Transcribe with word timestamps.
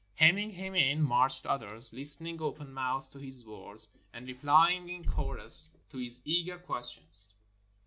Hemming 0.15 0.49
him 0.53 0.73
in, 0.73 1.03
marched 1.03 1.45
others, 1.45 1.93
listening 1.93 2.41
open 2.41 2.73
mouthed 2.73 3.11
to 3.11 3.19
his 3.19 3.45
words, 3.45 3.87
and 4.11 4.25
replying 4.25 4.89
in 4.89 5.05
chorus 5.05 5.77
to 5.91 5.99
his 5.99 6.23
eager 6.25 6.57
questions. 6.57 7.29